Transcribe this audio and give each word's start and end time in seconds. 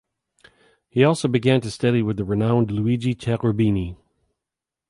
He 0.89 1.03
also 1.03 1.27
began 1.27 1.61
to 1.61 1.69
study 1.69 2.01
with 2.01 2.17
the 2.17 2.23
renowned 2.25 2.71
Luigi 2.71 3.13
Cherubini. 3.13 3.97